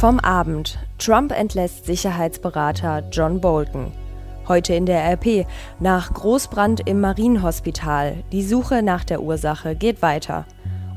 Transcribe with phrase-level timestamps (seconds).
[0.00, 0.78] Vom Abend.
[0.96, 3.92] Trump entlässt Sicherheitsberater John Bolton.
[4.48, 5.46] Heute in der RP.
[5.78, 8.24] Nach Großbrand im Marienhospital.
[8.32, 10.46] Die Suche nach der Ursache geht weiter.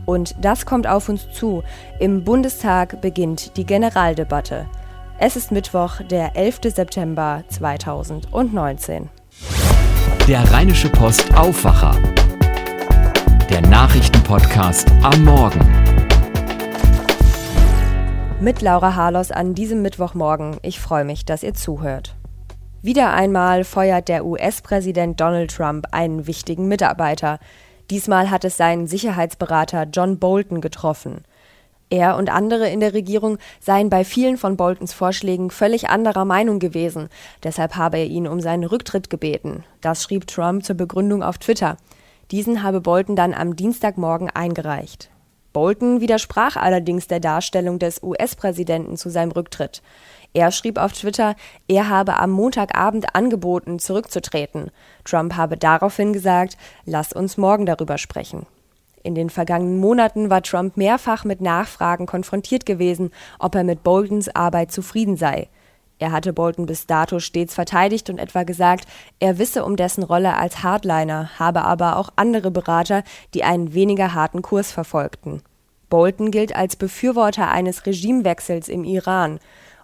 [0.06, 1.64] Und das kommt auf uns zu.
[2.00, 4.68] Im Bundestag beginnt die Generaldebatte.
[5.20, 6.62] Es ist Mittwoch, der 11.
[6.74, 9.10] September 2019.
[10.30, 11.98] Der Rheinische Post Aufwacher.
[13.50, 15.93] Der Nachrichtenpodcast am Morgen
[18.44, 20.58] mit Laura Harlos an diesem Mittwochmorgen.
[20.64, 22.18] Ich freue mich, dass ihr zuhört.
[22.82, 27.40] Wieder einmal feuert der US-Präsident Donald Trump einen wichtigen Mitarbeiter.
[27.90, 31.24] Diesmal hat es seinen Sicherheitsberater John Bolton getroffen.
[31.90, 36.60] Er und andere in der Regierung seien bei vielen von Boltons Vorschlägen völlig anderer Meinung
[36.60, 37.08] gewesen.
[37.44, 39.64] Deshalb habe er ihn um seinen Rücktritt gebeten.
[39.80, 41.78] Das schrieb Trump zur Begründung auf Twitter.
[42.30, 45.13] Diesen habe Bolton dann am Dienstagmorgen eingereicht.
[45.54, 49.84] Bolton widersprach allerdings der Darstellung des US-Präsidenten zu seinem Rücktritt.
[50.34, 51.36] Er schrieb auf Twitter,
[51.68, 54.72] er habe am Montagabend angeboten, zurückzutreten.
[55.06, 58.48] Trump habe daraufhin gesagt, lass uns morgen darüber sprechen.
[59.04, 64.34] In den vergangenen Monaten war Trump mehrfach mit Nachfragen konfrontiert gewesen, ob er mit Boltons
[64.34, 65.50] Arbeit zufrieden sei.
[66.00, 68.88] Er hatte Bolton bis dato stets verteidigt und etwa gesagt,
[69.20, 74.14] er wisse um dessen Rolle als Hardliner, habe aber auch andere Berater, die einen weniger
[74.14, 75.44] harten Kurs verfolgten.
[75.94, 79.38] Bolton gilt als Befürworter eines Regimewechsels im Iran.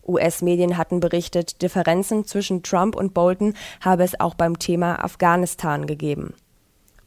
[0.07, 6.33] US-Medien hatten berichtet, Differenzen zwischen Trump und Bolton habe es auch beim Thema Afghanistan gegeben.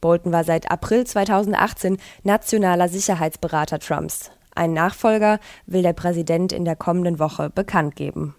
[0.00, 4.30] Bolton war seit April 2018 nationaler Sicherheitsberater Trumps.
[4.54, 8.36] Ein Nachfolger will der Präsident in der kommenden Woche bekannt geben.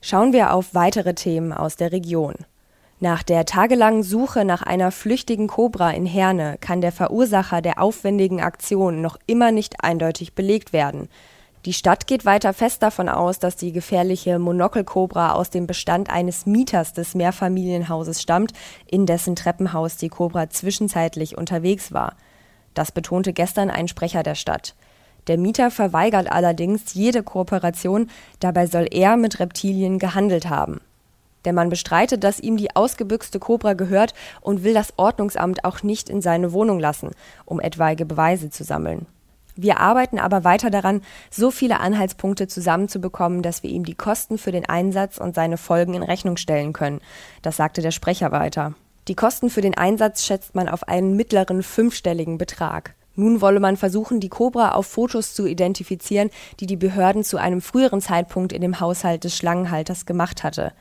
[0.00, 2.36] Schauen wir auf weitere Themen aus der Region.
[3.00, 8.40] Nach der tagelangen Suche nach einer flüchtigen Kobra in Herne kann der Verursacher der aufwendigen
[8.40, 11.08] Aktion noch immer nicht eindeutig belegt werden.
[11.64, 16.44] Die Stadt geht weiter fest davon aus, dass die gefährliche Monokelkobra aus dem Bestand eines
[16.46, 18.52] Mieters des Mehrfamilienhauses stammt,
[18.86, 22.16] in dessen Treppenhaus die Kobra zwischenzeitlich unterwegs war.
[22.74, 24.74] Das betonte gestern ein Sprecher der Stadt.
[25.28, 28.08] Der Mieter verweigert allerdings jede Kooperation,
[28.40, 30.80] dabei soll er mit Reptilien gehandelt haben.
[31.44, 36.08] Der Mann bestreitet, dass ihm die ausgebüxte Kobra gehört und will das Ordnungsamt auch nicht
[36.08, 37.10] in seine Wohnung lassen,
[37.44, 39.06] um etwaige Beweise zu sammeln.
[39.60, 44.52] Wir arbeiten aber weiter daran, so viele Anhaltspunkte zusammenzubekommen, dass wir ihm die Kosten für
[44.52, 47.00] den Einsatz und seine Folgen in Rechnung stellen können.
[47.42, 48.74] Das sagte der Sprecher weiter.
[49.08, 52.94] Die Kosten für den Einsatz schätzt man auf einen mittleren fünfstelligen Betrag.
[53.16, 57.60] Nun wolle man versuchen, die Cobra auf Fotos zu identifizieren, die die Behörden zu einem
[57.60, 60.72] früheren Zeitpunkt in dem Haushalt des Schlangenhalters gemacht hatte.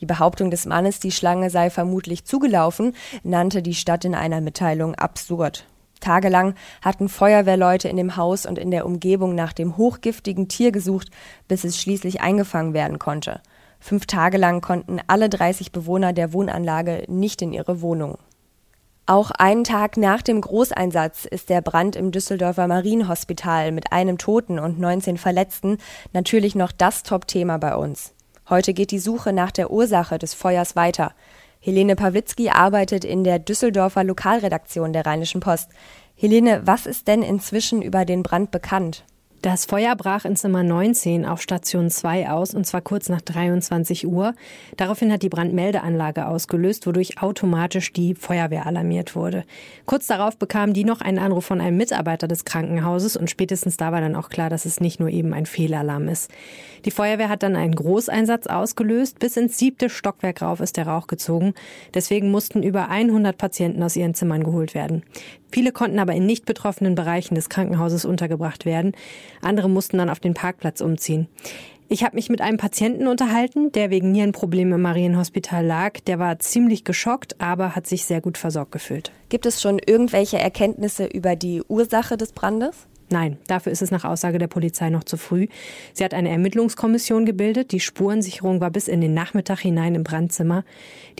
[0.00, 4.94] Die Behauptung des Mannes, die Schlange sei vermutlich zugelaufen, nannte die Stadt in einer Mitteilung
[4.94, 5.64] absurd.
[6.00, 11.10] Tagelang hatten Feuerwehrleute in dem Haus und in der Umgebung nach dem hochgiftigen Tier gesucht,
[11.48, 13.40] bis es schließlich eingefangen werden konnte.
[13.80, 18.18] Fünf Tage lang konnten alle 30 Bewohner der Wohnanlage nicht in ihre Wohnung.
[19.08, 24.58] Auch einen Tag nach dem Großeinsatz ist der Brand im Düsseldorfer Marienhospital mit einem Toten
[24.58, 25.78] und 19 Verletzten
[26.12, 28.15] natürlich noch das Top-Thema bei uns.
[28.48, 31.14] Heute geht die Suche nach der Ursache des Feuers weiter.
[31.58, 35.70] Helene Pawlitzki arbeitet in der Düsseldorfer Lokalredaktion der Rheinischen Post.
[36.14, 39.04] Helene, was ist denn inzwischen über den Brand bekannt?
[39.46, 44.04] Das Feuer brach in Zimmer 19 auf Station 2 aus, und zwar kurz nach 23
[44.04, 44.34] Uhr.
[44.76, 49.44] Daraufhin hat die Brandmeldeanlage ausgelöst, wodurch automatisch die Feuerwehr alarmiert wurde.
[49.84, 53.92] Kurz darauf bekam die noch einen Anruf von einem Mitarbeiter des Krankenhauses und spätestens da
[53.92, 56.28] war dann auch klar, dass es nicht nur eben ein Fehlalarm ist.
[56.84, 59.20] Die Feuerwehr hat dann einen Großeinsatz ausgelöst.
[59.20, 61.54] Bis ins siebte Stockwerk rauf ist der Rauch gezogen.
[61.94, 65.04] Deswegen mussten über 100 Patienten aus ihren Zimmern geholt werden.
[65.50, 68.92] Viele konnten aber in nicht betroffenen Bereichen des Krankenhauses untergebracht werden.
[69.42, 71.28] Andere mussten dann auf den Parkplatz umziehen.
[71.88, 76.00] Ich habe mich mit einem Patienten unterhalten, der wegen Nierenproblemen im Marienhospital lag.
[76.00, 79.12] Der war ziemlich geschockt, aber hat sich sehr gut versorgt gefühlt.
[79.28, 82.88] Gibt es schon irgendwelche Erkenntnisse über die Ursache des Brandes?
[83.08, 85.46] Nein, dafür ist es nach Aussage der Polizei noch zu früh.
[85.92, 87.70] Sie hat eine Ermittlungskommission gebildet.
[87.70, 90.64] Die Spurensicherung war bis in den Nachmittag hinein im Brandzimmer.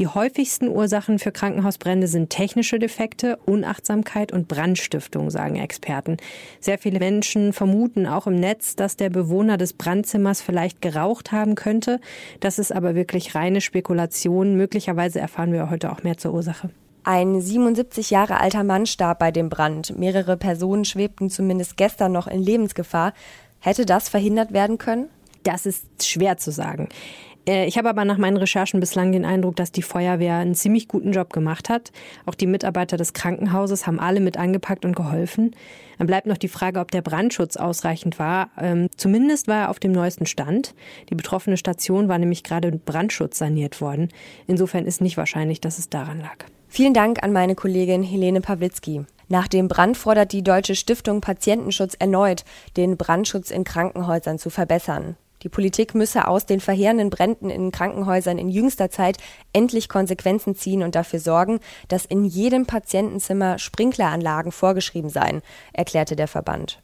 [0.00, 6.16] Die häufigsten Ursachen für Krankenhausbrände sind technische Defekte, Unachtsamkeit und Brandstiftung, sagen Experten.
[6.58, 11.55] Sehr viele Menschen vermuten auch im Netz, dass der Bewohner des Brandzimmers vielleicht geraucht haben
[11.55, 12.00] könnte.
[12.40, 14.56] Das ist aber wirklich reine Spekulation.
[14.56, 16.70] Möglicherweise erfahren wir heute auch mehr zur Ursache.
[17.08, 19.97] Ein 77 Jahre alter Mann starb bei dem Brand.
[19.97, 23.12] Mehrere Personen schwebten zumindest gestern noch in Lebensgefahr.
[23.61, 25.08] Hätte das verhindert werden können?
[25.44, 26.88] Das ist schwer zu sagen.
[27.49, 30.88] Äh, ich habe aber nach meinen Recherchen bislang den Eindruck, dass die Feuerwehr einen ziemlich
[30.88, 31.93] guten Job gemacht hat.
[32.25, 35.55] Auch die Mitarbeiter des Krankenhauses haben alle mit angepackt und geholfen.
[35.99, 38.50] Dann bleibt noch die Frage, ob der Brandschutz ausreichend war.
[38.61, 40.75] Ähm, zumindest war er auf dem neuesten Stand.
[41.08, 44.08] Die betroffene Station war nämlich gerade mit Brandschutz saniert worden.
[44.49, 46.47] Insofern ist nicht wahrscheinlich, dass es daran lag.
[46.76, 49.06] Vielen Dank an meine Kollegin Helene Pawlitzki.
[49.28, 52.44] Nach dem Brand fordert die Deutsche Stiftung Patientenschutz erneut,
[52.76, 55.17] den Brandschutz in Krankenhäusern zu verbessern.
[55.43, 59.17] Die Politik müsse aus den verheerenden Bränden in Krankenhäusern in jüngster Zeit
[59.55, 65.40] endlich Konsequenzen ziehen und dafür sorgen, dass in jedem Patientenzimmer Sprinkleranlagen vorgeschrieben seien,
[65.72, 66.82] erklärte der Verband.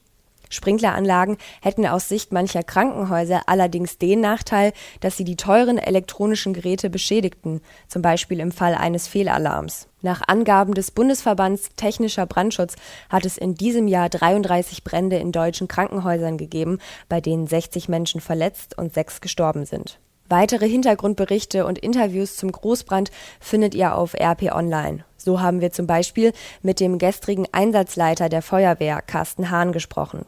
[0.53, 6.91] Sprinkleranlagen hätten aus Sicht mancher Krankenhäuser allerdings den Nachteil, dass sie die teuren elektronischen Geräte
[6.91, 9.89] beschädigten, zum Beispiel im Fall eines Fehlalarms.
[10.03, 12.75] Nach Angaben des Bundesverbands Technischer Brandschutz
[13.09, 16.79] hat es in diesem Jahr 33 Brände in deutschen Krankenhäusern gegeben,
[17.09, 20.01] bei denen 60 Menschen verletzt und sechs gestorben sind.
[20.29, 25.05] Weitere Hintergrundberichte und Interviews zum Großbrand findet ihr auf RP Online.
[25.19, 26.33] So haben wir zum Beispiel
[26.63, 30.25] mit dem gestrigen Einsatzleiter der Feuerwehr, Carsten Hahn, gesprochen.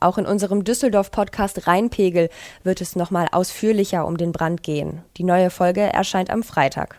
[0.00, 2.30] Auch in unserem Düsseldorf-Podcast Rheinpegel
[2.64, 5.02] wird es nochmal ausführlicher um den Brand gehen.
[5.18, 6.98] Die neue Folge erscheint am Freitag.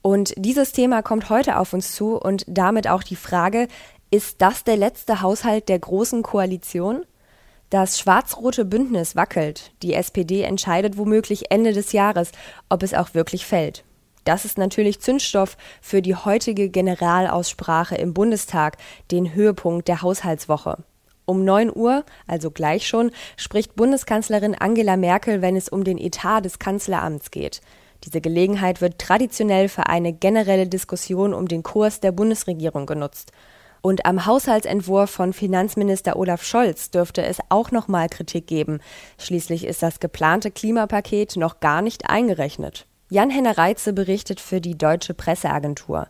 [0.00, 3.68] Und dieses Thema kommt heute auf uns zu und damit auch die Frage,
[4.10, 7.04] ist das der letzte Haushalt der großen Koalition?
[7.68, 9.72] Das schwarz-rote Bündnis wackelt.
[9.82, 12.32] Die SPD entscheidet womöglich Ende des Jahres,
[12.68, 13.84] ob es auch wirklich fällt.
[14.24, 18.78] Das ist natürlich Zündstoff für die heutige Generalaussprache im Bundestag,
[19.10, 20.84] den Höhepunkt der Haushaltswoche.
[21.26, 26.42] Um 9 Uhr, also gleich schon, spricht Bundeskanzlerin Angela Merkel, wenn es um den Etat
[26.42, 27.60] des Kanzleramts geht.
[28.04, 33.32] Diese Gelegenheit wird traditionell für eine generelle Diskussion um den Kurs der Bundesregierung genutzt.
[33.80, 38.80] Und am Haushaltsentwurf von Finanzminister Olaf Scholz dürfte es auch noch mal Kritik geben.
[39.18, 42.86] Schließlich ist das geplante Klimapaket noch gar nicht eingerechnet.
[43.10, 46.08] Jan-Henner Reitze berichtet für die Deutsche Presseagentur.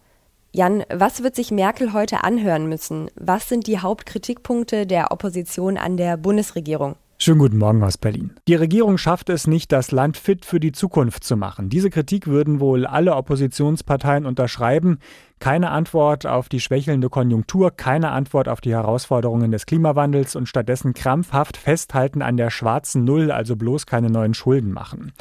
[0.56, 3.10] Jan, was wird sich Merkel heute anhören müssen?
[3.16, 6.94] Was sind die Hauptkritikpunkte der Opposition an der Bundesregierung?
[7.18, 8.30] Schönen guten Morgen aus Berlin.
[8.46, 11.70] Die Regierung schafft es nicht, das Land fit für die Zukunft zu machen.
[11.70, 15.00] Diese Kritik würden wohl alle Oppositionsparteien unterschreiben.
[15.40, 20.94] Keine Antwort auf die schwächelnde Konjunktur, keine Antwort auf die Herausforderungen des Klimawandels und stattdessen
[20.94, 25.12] krampfhaft festhalten an der schwarzen Null, also bloß keine neuen Schulden machen.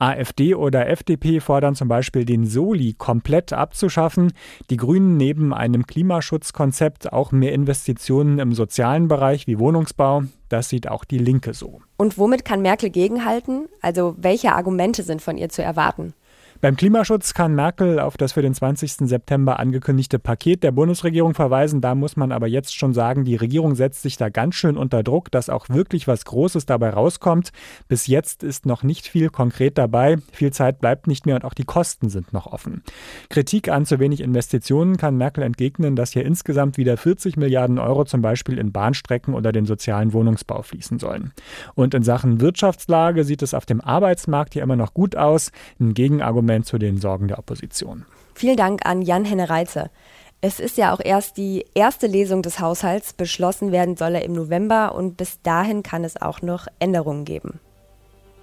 [0.00, 4.32] AfD oder FDP fordern zum Beispiel den Soli komplett abzuschaffen.
[4.70, 10.22] Die Grünen neben einem Klimaschutzkonzept auch mehr Investitionen im sozialen Bereich wie Wohnungsbau.
[10.48, 11.80] Das sieht auch die Linke so.
[11.96, 13.68] Und womit kann Merkel gegenhalten?
[13.82, 16.14] Also welche Argumente sind von ihr zu erwarten?
[16.60, 19.08] Beim Klimaschutz kann Merkel auf das für den 20.
[19.08, 21.80] September angekündigte Paket der Bundesregierung verweisen.
[21.80, 25.04] Da muss man aber jetzt schon sagen, die Regierung setzt sich da ganz schön unter
[25.04, 27.52] Druck, dass auch wirklich was Großes dabei rauskommt.
[27.86, 30.16] Bis jetzt ist noch nicht viel konkret dabei.
[30.32, 32.82] Viel Zeit bleibt nicht mehr und auch die Kosten sind noch offen.
[33.30, 38.04] Kritik an zu wenig Investitionen kann Merkel entgegnen, dass hier insgesamt wieder 40 Milliarden Euro
[38.04, 41.30] zum Beispiel in Bahnstrecken oder den sozialen Wohnungsbau fließen sollen.
[41.76, 45.52] Und in Sachen Wirtschaftslage sieht es auf dem Arbeitsmarkt hier immer noch gut aus.
[45.78, 48.06] Ein Gegenargument Argument zu den Sorgen der Opposition.
[48.34, 49.90] Vielen Dank an Jan-Henne Reitze.
[50.40, 53.12] Es ist ja auch erst die erste Lesung des Haushalts.
[53.12, 57.60] Beschlossen werden soll er im November und bis dahin kann es auch noch Änderungen geben.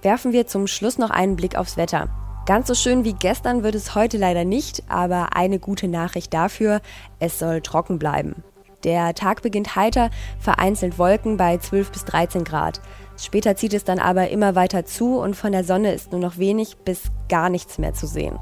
[0.02, 2.08] Werfen wir zum Schluss noch einen Blick aufs Wetter.
[2.46, 6.80] Ganz so schön wie gestern wird es heute leider nicht, aber eine gute Nachricht dafür,
[7.18, 8.44] es soll trocken bleiben.
[8.84, 12.80] Der Tag beginnt heiter, vereinzelt Wolken bei 12 bis 13 Grad.
[13.18, 16.38] Später zieht es dann aber immer weiter zu und von der Sonne ist nur noch
[16.38, 18.38] wenig bis gar nichts mehr zu sehen.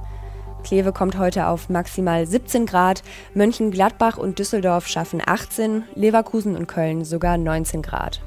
[0.64, 3.02] Kleve kommt heute auf maximal 17 Grad,
[3.34, 8.22] Mönchengladbach und Düsseldorf schaffen 18, Leverkusen und Köln sogar 19 Grad.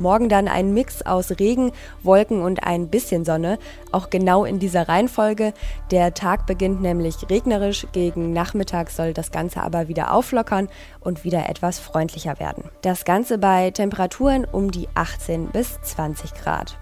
[0.00, 3.58] Morgen dann ein Mix aus Regen, Wolken und ein bisschen Sonne,
[3.92, 5.52] auch genau in dieser Reihenfolge.
[5.90, 10.68] Der Tag beginnt nämlich regnerisch, gegen Nachmittag soll das Ganze aber wieder auflockern
[11.00, 12.64] und wieder etwas freundlicher werden.
[12.82, 16.78] Das Ganze bei Temperaturen um die 18 bis 20 Grad.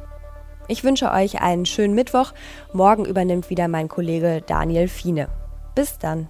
[0.68, 2.32] Ich wünsche euch einen schönen Mittwoch.
[2.72, 5.28] Morgen übernimmt wieder mein Kollege Daniel Fiene.
[5.74, 6.28] Bis dann.